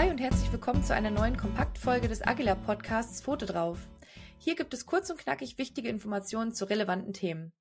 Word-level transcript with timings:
Hi 0.00 0.08
und 0.08 0.18
herzlich 0.18 0.50
willkommen 0.50 0.82
zu 0.82 0.94
einer 0.94 1.10
neuen 1.10 1.36
Kompaktfolge 1.36 2.08
des 2.08 2.26
Agila 2.26 2.54
Podcasts 2.54 3.20
Foto 3.20 3.44
drauf. 3.44 3.86
Hier 4.38 4.56
gibt 4.56 4.72
es 4.72 4.86
kurz 4.86 5.10
und 5.10 5.18
knackig 5.18 5.58
wichtige 5.58 5.90
Informationen 5.90 6.54
zu 6.54 6.64
relevanten 6.64 7.12
Themen. 7.12 7.52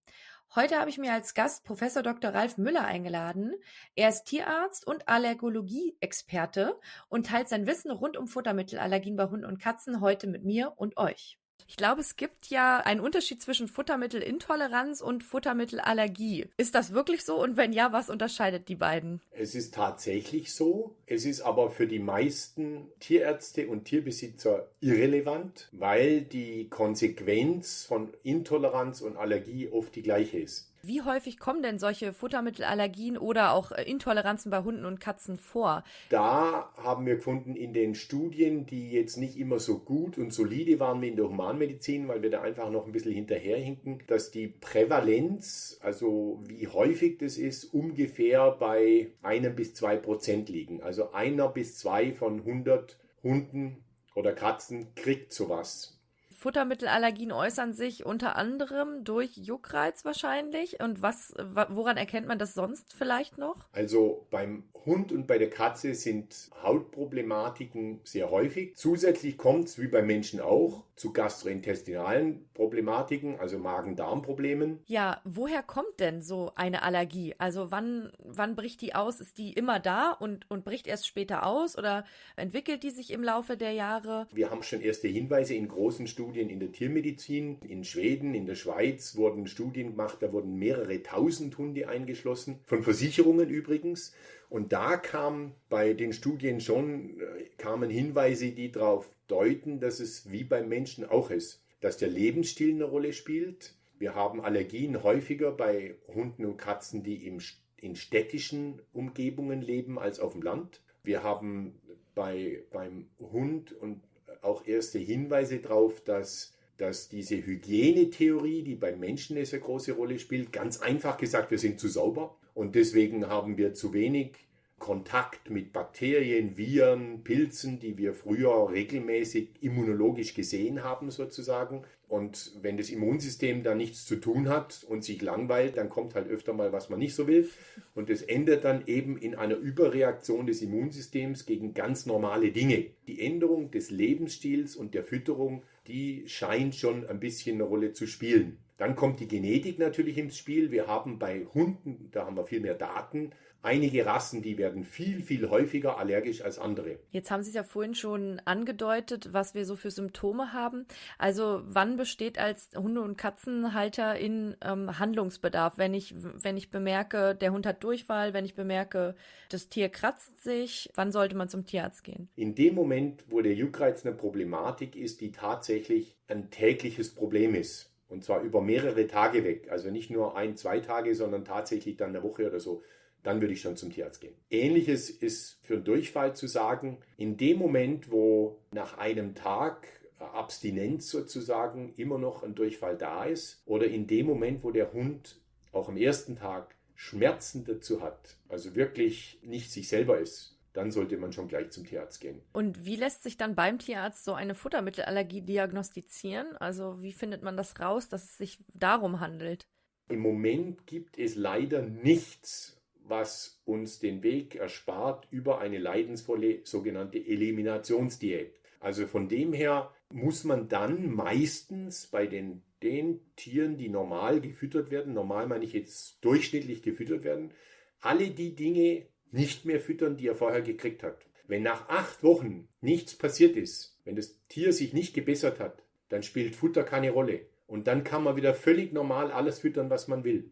Heute 0.56 0.80
habe 0.80 0.90
ich 0.90 0.98
mir 0.98 1.12
als 1.12 1.34
Gast 1.34 1.66
Professor 1.66 2.02
Dr. 2.02 2.34
Ralf 2.34 2.58
Müller 2.58 2.86
eingeladen. 2.86 3.56
Er 3.94 4.08
ist 4.08 4.24
Tierarzt 4.24 4.88
und 4.88 5.10
Allergologie-Experte 5.10 6.80
und 7.10 7.26
teilt 7.26 7.50
sein 7.50 7.68
Wissen 7.68 7.92
rund 7.92 8.16
um 8.16 8.30
Futtermittelallergien 8.30 9.18
bei 9.18 9.26
Hunden 9.26 9.44
und 9.44 9.60
Katzen 9.60 10.00
heute 10.00 10.28
mit 10.28 10.46
mir 10.46 10.72
und 10.78 10.96
euch. 10.96 11.39
Ich 11.68 11.78
glaube, 11.78 12.02
es 12.02 12.16
gibt 12.16 12.48
ja 12.48 12.78
einen 12.78 13.00
Unterschied 13.00 13.42
zwischen 13.42 13.68
Futtermittelintoleranz 13.68 15.02
und 15.02 15.24
Futtermittelallergie. 15.24 16.48
Ist 16.58 16.76
das 16.76 16.94
wirklich 16.94 17.24
so? 17.24 17.42
Und 17.42 17.58
wenn 17.58 17.74
ja, 17.74 17.92
was 17.92 18.10
unterscheidet 18.10 18.68
die 18.70 18.76
beiden? 18.76 19.22
Es 19.32 19.56
ist 19.56 19.74
tatsächlich 19.74 20.54
so. 20.54 20.96
Es 21.06 21.26
ist 21.26 21.42
aber 21.42 21.70
für 21.70 21.88
die 21.88 22.00
meisten 22.00 22.88
Tierärzte 23.00 23.68
und 23.68 23.86
Tierbesitzer 23.86 24.70
irrelevant, 24.80 25.70
weil 25.72 26.22
die 26.22 26.70
Konsequenz 26.70 27.86
von 27.86 28.14
Intoleranz 28.24 29.02
und 29.02 29.18
Allergie 29.18 29.70
oft 29.70 29.96
die 29.96 30.04
gleiche 30.04 30.40
ist. 30.40 30.69
Wie 30.82 31.02
häufig 31.02 31.40
kommen 31.40 31.62
denn 31.62 31.78
solche 31.78 32.14
Futtermittelallergien 32.14 33.18
oder 33.18 33.52
auch 33.52 33.72
äh, 33.72 33.84
Intoleranzen 33.84 34.50
bei 34.50 34.64
Hunden 34.64 34.86
und 34.86 35.00
Katzen 35.00 35.38
vor? 35.38 35.84
Da 36.10 36.72
haben 36.78 37.06
wir 37.06 37.16
gefunden 37.16 37.56
in 37.56 37.74
den 37.74 37.96
Studien, 37.96 38.66
die 38.66 38.92
jetzt 38.92 39.18
nicht 39.18 39.38
immer 39.38 39.60
so 39.60 39.80
gut 39.80 40.18
und 40.18 40.32
solide 40.32 40.80
waren 40.80 41.02
wie 41.02 41.10
in 41.10 41.18
der 41.18 41.28
Humanmedizin, 41.28 42.08
weil 42.08 42.22
wir 42.22 42.30
da 42.30 42.42
einfach 42.42 42.70
noch 42.70 42.86
ein 42.86 42.94
bisschen 42.94 43.12
hinterherhinken, 43.12 44.04
dass 44.08 44.32
die 44.32 44.48
Prävalenz, 44.48 45.80
also 45.82 46.40
wie 46.46 46.68
häufig 46.68 47.18
das 47.18 47.38
ist, 47.38 47.66
ungefähr 47.66 48.52
bei 48.52 49.12
einem 49.22 49.56
bis 49.56 49.74
zwei 49.74 49.98
Prozent 49.98 50.48
liegen. 50.48 50.82
Also 50.82 51.12
einer 51.12 51.50
bis 51.50 51.78
zwei 51.78 52.14
von 52.14 52.40
100 52.40 52.98
Hunden 53.22 53.84
oder 54.16 54.32
Katzen 54.34 54.96
kriegt 54.96 55.34
sowas. 55.34 55.99
Futtermittelallergien 56.40 57.34
äußern 57.34 57.74
sich 57.74 58.06
unter 58.06 58.38
anderem 58.38 59.04
durch 59.04 59.36
Juckreiz 59.36 60.06
wahrscheinlich. 60.06 60.80
Und 60.80 61.02
was, 61.02 61.34
woran 61.38 61.98
erkennt 61.98 62.28
man 62.28 62.40
das 62.40 62.54
sonst 62.54 62.94
vielleicht 62.94 63.38
noch? 63.38 63.68
Also 63.74 64.26
beim 64.32 64.64
Hund 64.86 65.12
und 65.12 65.28
bei 65.28 65.38
der 65.38 65.50
Katze 65.50 65.94
sind 65.96 66.50
Hautproblematiken 66.64 68.00
sehr 68.06 68.32
häufig. 68.32 68.76
Zusätzlich 68.76 69.38
kommt 69.38 69.68
es, 69.68 69.80
wie 69.80 69.88
beim 69.88 70.08
Menschen 70.08 70.40
auch, 70.40 70.86
zu 70.96 71.12
gastrointestinalen 71.12 72.50
Problematiken, 72.54 73.40
also 73.40 73.60
Magen-Darm-Problemen. 73.60 74.80
Ja, 74.86 75.22
woher 75.26 75.62
kommt 75.62 76.00
denn 76.00 76.22
so 76.22 76.54
eine 76.56 76.84
Allergie? 76.84 77.36
Also 77.38 77.72
wann, 77.72 78.12
wann 78.20 78.56
bricht 78.56 78.82
die 78.82 78.96
aus? 78.96 79.20
Ist 79.20 79.38
die 79.38 79.52
immer 79.54 79.80
da 79.80 80.12
und, 80.12 80.50
und 80.50 80.64
bricht 80.64 80.88
erst 80.88 81.08
später 81.08 81.46
aus 81.46 81.78
oder 81.78 82.06
entwickelt 82.38 82.84
die 82.84 82.92
sich 82.92 83.12
im 83.12 83.24
Laufe 83.24 83.58
der 83.58 83.74
Jahre? 83.74 84.28
Wir 84.32 84.50
haben 84.50 84.64
schon 84.64 84.82
erste 84.82 85.10
Hinweise 85.10 85.54
in 85.54 85.68
großen 85.68 86.08
Studien 86.08 86.29
in 86.36 86.60
der 86.60 86.72
Tiermedizin. 86.72 87.58
In 87.68 87.84
Schweden, 87.84 88.34
in 88.34 88.46
der 88.46 88.56
Schweiz 88.56 89.16
wurden 89.16 89.48
Studien 89.48 89.92
gemacht, 89.92 90.18
da 90.22 90.32
wurden 90.32 90.56
mehrere 90.56 91.02
tausend 91.02 91.58
Hunde 91.58 91.88
eingeschlossen, 91.88 92.60
von 92.66 92.84
Versicherungen 92.84 93.50
übrigens. 93.50 94.14
Und 94.50 94.74
da 94.74 94.98
kam 94.98 95.54
bei 95.70 95.94
den 95.94 96.14
Studien 96.14 96.60
schon, 96.60 97.20
äh, 97.20 97.46
kamen 97.58 97.90
Hinweise, 97.90 98.52
die 98.52 98.72
darauf 98.72 99.12
deuten, 99.28 99.80
dass 99.80 100.00
es 100.00 100.32
wie 100.32 100.44
beim 100.44 100.70
Menschen 100.70 101.06
auch 101.06 101.30
ist, 101.30 101.64
dass 101.82 101.98
der 101.98 102.10
Lebensstil 102.10 102.74
eine 102.74 102.86
Rolle 102.86 103.14
spielt. 103.14 103.76
Wir 103.98 104.16
haben 104.16 104.42
Allergien 104.42 105.04
häufiger 105.04 105.52
bei 105.52 105.96
Hunden 106.08 106.46
und 106.46 106.58
Katzen, 106.58 107.04
die 107.04 107.28
im, 107.28 107.40
in 107.78 107.96
städtischen 107.96 108.82
Umgebungen 108.92 109.62
leben, 109.62 110.00
als 110.00 110.20
auf 110.20 110.34
dem 110.34 110.42
Land. 110.42 110.82
Wir 111.04 111.24
haben 111.24 111.80
bei, 112.16 112.64
beim 112.72 113.08
Hund 113.20 113.72
und 113.72 114.02
auch 114.42 114.66
erste 114.66 115.00
Hinweise 115.00 115.60
darauf, 115.60 116.02
dass, 116.04 116.54
dass 116.78 117.10
diese 117.10 117.36
Hygienetheorie, 117.36 118.64
die 118.64 118.76
beim 118.76 119.00
Menschen 119.00 119.36
eine 119.36 119.46
sehr 119.46 119.60
große 119.60 119.94
Rolle 119.94 120.20
spielt, 120.20 120.52
ganz 120.52 120.82
einfach 120.82 121.18
gesagt, 121.18 121.52
wir 121.52 121.60
sind 121.60 121.80
zu 121.80 121.88
sauber. 121.88 122.36
Und 122.54 122.76
deswegen 122.76 123.28
haben 123.28 123.58
wir 123.58 123.74
zu 123.74 123.94
wenig 123.94 124.49
Kontakt 124.80 125.50
mit 125.50 125.74
Bakterien, 125.74 126.58
Viren, 126.58 127.24
Pilzen, 127.24 127.80
die 127.80 127.98
wir 127.98 128.14
früher 128.14 128.72
regelmäßig 128.72 129.50
immunologisch 129.62 130.34
gesehen 130.34 130.84
haben 130.84 131.12
sozusagen. 131.12 131.84
Und 132.08 132.54
wenn 132.64 132.78
das 132.78 132.90
Immunsystem 132.90 133.62
da 133.62 133.76
nichts 133.76 134.06
zu 134.06 134.16
tun 134.16 134.50
hat 134.50 134.84
und 134.90 135.04
sich 135.04 135.22
langweilt, 135.22 135.78
dann 135.78 135.90
kommt 135.90 136.16
halt 136.16 136.28
öfter 136.28 136.54
mal, 136.54 136.72
was 136.72 136.90
man 136.90 136.98
nicht 136.98 137.14
so 137.14 137.28
will. 137.28 137.48
Und 137.94 138.10
das 138.10 138.24
endet 138.24 138.64
dann 138.64 138.88
eben 138.88 139.16
in 139.16 139.36
einer 139.36 139.58
Überreaktion 139.58 140.48
des 140.48 140.64
Immunsystems 140.64 141.46
gegen 141.46 141.76
ganz 141.76 142.08
normale 142.08 142.52
Dinge. 142.52 142.88
Die 143.08 143.22
Änderung 143.22 143.70
des 143.70 143.92
Lebensstils 143.92 144.76
und 144.76 144.96
der 144.96 145.04
Fütterung, 145.04 145.62
die 145.88 146.24
scheint 146.26 146.74
schon 146.74 147.06
ein 147.06 147.20
bisschen 147.20 147.58
eine 147.58 147.66
Rolle 147.66 147.94
zu 147.94 148.08
spielen. 148.08 148.58
Dann 148.80 148.96
kommt 148.96 149.20
die 149.20 149.28
Genetik 149.28 149.78
natürlich 149.78 150.18
ins 150.18 150.38
Spiel. 150.38 150.72
Wir 150.72 150.88
haben 150.88 151.20
bei 151.20 151.46
Hunden, 151.54 152.08
da 152.12 152.26
haben 152.26 152.38
wir 152.38 152.46
viel 152.46 152.62
mehr 152.62 152.76
Daten, 152.76 153.32
einige 153.62 154.06
Rassen, 154.06 154.42
die 154.42 154.58
werden 154.58 154.84
viel, 154.84 155.22
viel 155.22 155.50
häufiger 155.50 155.98
allergisch 155.98 156.42
als 156.42 156.60
andere. 156.60 157.00
Jetzt 157.12 157.32
haben 157.32 157.44
Sie 157.44 157.50
es 157.50 157.56
ja 157.56 157.64
vorhin 157.64 157.96
schon 157.96 158.42
angedeutet, 158.46 159.30
was 159.34 159.54
wir 159.54 159.66
so 159.66 159.76
für 159.76 159.92
Symptome 159.92 160.54
haben. 160.54 160.86
Also 161.18 161.62
wann 161.66 161.98
besteht 161.98 162.40
als 162.40 162.70
Hunde- 162.76 163.02
und 163.02 163.18
Katzenhalter 163.18 164.18
in 164.18 164.56
ähm, 164.62 165.00
Handlungsbedarf, 165.00 165.78
wenn 165.78 165.94
ich, 165.94 166.14
wenn 166.16 166.58
ich 166.58 166.72
bemerke, 166.72 167.36
der 167.36 167.52
Hund 167.52 167.66
hat 167.66 167.84
Durchfall, 167.84 168.34
wenn 168.34 168.46
ich 168.46 168.56
bemerke, 168.56 169.16
das 169.50 169.70
Tier 169.70 169.90
kratzt 169.90 170.44
sich, 170.44 170.90
wann 170.96 171.12
sollte 171.12 171.36
man 171.36 171.50
zum 171.50 171.66
Tierarzt 171.66 172.04
gehen? 172.04 172.30
In 172.36 172.56
dem 172.56 172.76
Moment, 172.76 173.26
wo 173.30 173.42
der 173.42 173.54
Juckreiz 173.54 174.06
eine 174.06 174.16
Problematik 174.16 174.96
ist, 174.96 175.22
die 175.22 175.32
tatsächlich 175.32 176.18
ein 176.28 176.50
tägliches 176.50 177.14
Problem 177.14 177.56
ist. 177.56 177.92
Und 178.08 178.24
zwar 178.24 178.42
über 178.42 178.62
mehrere 178.62 179.06
Tage 179.06 179.44
weg. 179.44 179.68
Also 179.70 179.92
nicht 179.92 180.10
nur 180.10 180.36
ein, 180.36 180.58
zwei 180.58 180.80
Tage, 180.80 181.14
sondern 181.14 181.46
tatsächlich 181.46 181.96
dann 181.96 182.10
eine 182.10 182.24
Woche 182.24 182.48
oder 182.48 182.60
so. 182.60 182.82
Dann 183.24 183.42
würde 183.42 183.54
ich 183.54 183.62
schon 183.62 183.76
zum 183.76 183.92
Tierarzt 183.92 184.22
gehen. 184.22 184.36
Ähnliches 184.50 185.10
ist 185.10 185.60
für 185.62 185.76
einen 185.76 185.84
Durchfall 185.84 186.36
zu 186.36 186.48
sagen. 186.48 187.00
In 187.18 187.38
dem 187.38 187.58
Moment, 187.58 188.12
wo 188.12 188.60
nach 188.72 188.98
einem 188.98 189.36
Tag 189.36 189.88
äh, 190.20 190.24
Abstinenz 190.24 191.10
sozusagen 191.10 191.94
immer 191.98 192.18
noch 192.18 192.44
ein 192.44 192.56
Durchfall 192.56 192.98
da 192.98 193.26
ist 193.26 193.62
oder 193.66 193.88
in 193.88 194.08
dem 194.08 194.26
Moment, 194.26 194.64
wo 194.64 194.72
der 194.72 194.94
Hund 194.94 195.40
auch 195.72 195.90
am 195.90 195.98
ersten 195.98 196.36
Tag 196.36 196.76
Schmerzen 196.96 197.64
dazu 197.64 198.02
hat, 198.02 198.38
also 198.50 198.76
wirklich 198.76 199.40
nicht 199.42 199.72
sich 199.72 199.88
selber 199.88 200.20
ist, 200.20 200.58
dann 200.74 200.92
sollte 200.92 201.18
man 201.18 201.34
schon 201.34 201.48
gleich 201.48 201.72
zum 201.72 201.86
Tierarzt 201.86 202.22
gehen. 202.22 202.42
Und 202.54 202.86
wie 202.86 202.96
lässt 202.96 203.24
sich 203.24 203.38
dann 203.38 203.56
beim 203.56 203.80
Tierarzt 203.80 204.24
so 204.24 204.34
eine 204.34 204.54
Futtermittelallergie 204.54 205.42
diagnostizieren? 205.42 206.56
Also 206.58 207.02
wie 207.02 207.14
findet 207.14 207.42
man 207.42 207.58
das 207.58 207.80
raus, 207.80 208.10
dass 208.10 208.24
es 208.24 208.38
sich 208.38 208.60
darum 208.74 209.20
handelt? 209.20 209.66
Im 210.10 210.20
Moment 210.20 210.88
gibt 210.88 211.18
es 211.18 211.36
leider 211.36 211.82
nichts, 211.82 212.79
was 213.10 213.62
uns 213.66 214.00
den 214.00 214.24
Weg 214.24 214.56
erspart 214.56 215.28
über 215.32 215.60
eine 215.60 215.78
leidensvolle 215.78 216.60
sogenannte 216.64 217.20
Eliminationsdiät. 217.20 218.60
Also 218.80 219.08
von 219.08 219.28
dem 219.28 219.54
her 219.54 219.92
muss 220.12 220.44
man 220.44 220.70
dann 220.70 221.12
meistens 221.14 222.08
bei 222.08 222.28
den, 222.28 222.62
den 222.82 223.20
Tieren, 223.36 223.78
die 223.78 223.90
normal 223.90 224.42
gefüttert 224.42 224.90
werden, 224.92 225.14
normal 225.14 225.48
meine 225.48 225.66
ich 225.66 225.74
jetzt 225.74 226.24
durchschnittlich 226.24 226.82
gefüttert 226.82 227.24
werden, 227.24 227.52
alle 228.00 228.30
die 228.30 228.56
Dinge 228.56 229.06
nicht 229.32 229.66
mehr 229.66 229.80
füttern, 229.80 230.18
die 230.18 230.28
er 230.28 230.36
vorher 230.36 230.62
gekriegt 230.62 231.04
hat. 231.04 231.26
Wenn 231.48 231.64
nach 231.64 231.90
acht 231.90 232.24
Wochen 232.24 232.68
nichts 232.80 233.16
passiert 233.16 233.58
ist, 233.58 233.98
wenn 234.06 234.16
das 234.16 234.40
Tier 234.48 234.72
sich 234.72 234.94
nicht 234.94 235.14
gebessert 235.14 235.60
hat, 235.60 235.84
dann 236.08 236.24
spielt 236.24 236.56
Futter 236.56 236.84
keine 236.84 237.12
Rolle. 237.12 237.42
Und 237.68 237.88
dann 237.88 238.04
kann 238.04 238.24
man 238.24 238.36
wieder 238.36 238.54
völlig 238.54 238.94
normal 238.94 239.32
alles 239.32 239.60
füttern, 239.60 239.90
was 239.90 240.08
man 240.08 240.24
will. 240.24 240.52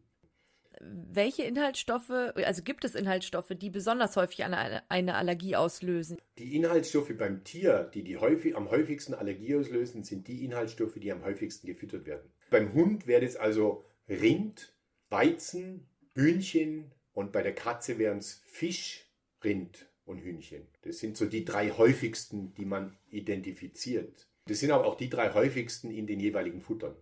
Welche 0.82 1.44
Inhaltsstoffe, 1.44 2.10
also 2.10 2.62
gibt 2.63 2.86
es 2.86 2.96
Inhaltsstoffe, 2.96 3.54
die 3.57 3.69
besonders 3.69 4.16
häufig 4.16 4.44
eine, 4.44 4.90
eine 4.90 5.16
Allergie 5.16 5.56
auslösen? 5.56 6.18
Die 6.38 6.56
Inhaltsstoffe 6.56 7.12
beim 7.18 7.44
Tier, 7.44 7.90
die, 7.94 8.04
die 8.04 8.18
häufig, 8.18 8.56
am 8.56 8.69
häufigsten 8.69 9.13
Allergie 9.13 9.56
auslösen, 9.56 10.04
sind 10.04 10.28
die 10.28 10.46
Inhaltsstoffe, 10.46 10.96
die 10.96 11.12
am 11.12 11.24
häufigsten 11.24 11.68
gefüttert 11.68 12.06
werden. 12.06 12.30
Beim 12.50 12.74
Hund 12.74 13.07
wäre 13.07 13.25
es 13.25 13.36
also 13.36 13.86
Rind, 14.07 14.74
Weizen, 15.10 15.90
Hühnchen, 16.13 16.92
und 17.18 17.31
bei 17.31 17.42
der 17.42 17.56
Katze 17.56 17.98
wären 17.98 18.19
es 18.19 18.44
Fisch, 18.46 19.10
Rind 19.44 19.90
und 20.06 20.19
Hühnchen. 20.19 20.68
Das 20.84 21.00
sind 21.00 21.18
so 21.18 21.25
die 21.25 21.44
drei 21.44 21.72
häufigsten, 21.72 22.54
die 22.54 22.66
man 22.66 22.96
identifiziert. 23.10 24.28
Das 24.46 24.60
sind 24.60 24.69
aber 24.69 24.86
auch 24.86 24.98
die 24.98 25.10
drei 25.10 25.34
häufigsten 25.34 25.90
in 25.90 26.06
den 26.06 26.19
jeweiligen 26.19 26.62
Futtern. 26.62 26.96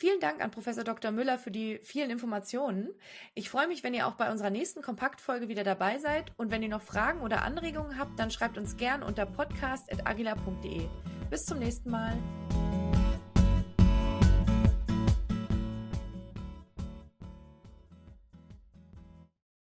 Vielen 0.00 0.18
Dank 0.18 0.42
an 0.42 0.50
Professor 0.50 0.82
Dr. 0.82 1.10
Müller 1.10 1.36
für 1.36 1.50
die 1.50 1.78
vielen 1.82 2.08
Informationen. 2.08 2.88
Ich 3.34 3.50
freue 3.50 3.68
mich, 3.68 3.84
wenn 3.84 3.92
ihr 3.92 4.06
auch 4.06 4.14
bei 4.14 4.30
unserer 4.30 4.48
nächsten 4.48 4.80
Kompaktfolge 4.80 5.48
wieder 5.48 5.62
dabei 5.62 5.98
seid. 5.98 6.32
Und 6.38 6.50
wenn 6.50 6.62
ihr 6.62 6.70
noch 6.70 6.80
Fragen 6.80 7.20
oder 7.20 7.42
Anregungen 7.42 7.98
habt, 7.98 8.18
dann 8.18 8.30
schreibt 8.30 8.56
uns 8.56 8.78
gern 8.78 9.02
unter 9.02 9.26
podcast.agila.de. 9.26 10.88
Bis 11.28 11.44
zum 11.44 11.58
nächsten 11.58 11.90
Mal. 11.90 12.16